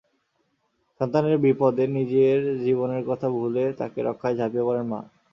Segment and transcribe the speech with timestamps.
[1.01, 4.99] সন্তানের বিপদে নিজের জীবনের কথা ভুলে তাকে রক্ষায় ঝাঁপিয়ে পড়েন মা।